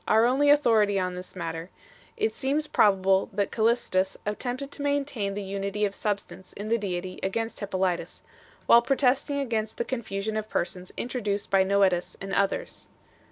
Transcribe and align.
our 0.07 0.25
only 0.25 0.49
au 0.51 0.57
thority 0.57 0.99
on 0.99 1.13
this 1.13 1.35
matter, 1.35 1.69
it 2.17 2.35
seems 2.35 2.65
probable 2.65 3.29
that 3.31 3.51
Callistus 3.51 4.17
attempted 4.25 4.71
to 4.71 4.81
maintain 4.81 5.35
the 5.35 5.43
unity 5.43 5.85
of 5.85 5.93
Substance 5.93 6.53
in 6.53 6.69
the 6.69 6.77
Deity 6.79 7.19
against 7.21 7.59
Hippolytus, 7.59 8.23
while 8.65 8.81
protesting 8.81 9.39
against 9.39 9.77
the 9.77 9.85
confusion 9.85 10.35
of 10.37 10.49
Persons 10.49 10.91
introduced 10.97 11.51
by 11.51 11.61
Noetus 11.61 12.17
and 12.19 12.33
others. 12.33 12.87